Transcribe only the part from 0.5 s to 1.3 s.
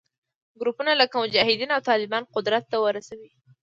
ګروپونه لکه